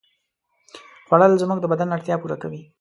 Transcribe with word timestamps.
خوړل 1.07 1.33
زموږ 1.41 1.59
د 1.61 1.65
بدن 1.71 1.89
اړتیا 1.95 2.15
پوره 2.21 2.37
کوي 2.41 2.61